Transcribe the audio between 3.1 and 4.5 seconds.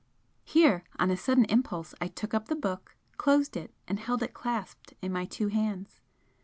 closed it and held it